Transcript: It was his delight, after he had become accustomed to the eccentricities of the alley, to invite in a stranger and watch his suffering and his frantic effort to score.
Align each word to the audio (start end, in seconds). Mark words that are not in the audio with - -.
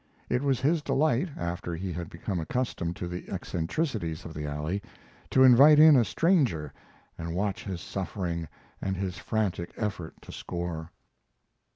It 0.29 0.41
was 0.41 0.59
his 0.61 0.81
delight, 0.81 1.29
after 1.37 1.75
he 1.75 1.93
had 1.93 2.09
become 2.09 2.39
accustomed 2.39 2.95
to 2.95 3.07
the 3.07 3.29
eccentricities 3.29 4.25
of 4.25 4.33
the 4.33 4.47
alley, 4.47 4.81
to 5.29 5.43
invite 5.43 5.77
in 5.77 5.95
a 5.95 6.03
stranger 6.03 6.73
and 7.19 7.35
watch 7.35 7.63
his 7.65 7.81
suffering 7.81 8.47
and 8.81 8.97
his 8.97 9.19
frantic 9.19 9.71
effort 9.77 10.15
to 10.23 10.31
score. 10.31 10.89